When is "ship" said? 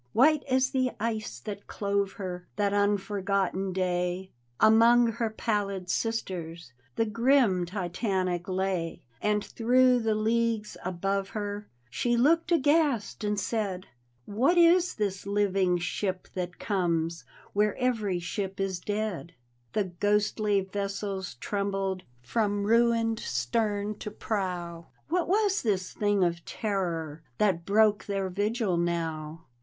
15.77-16.27, 18.17-18.59